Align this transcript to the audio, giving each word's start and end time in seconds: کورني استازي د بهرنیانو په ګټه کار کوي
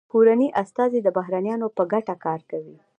کورني 0.11 0.47
استازي 0.61 0.99
د 1.03 1.07
بهرنیانو 1.17 1.67
په 1.77 1.83
ګټه 1.93 2.15
کار 2.25 2.39
کوي 2.51 2.77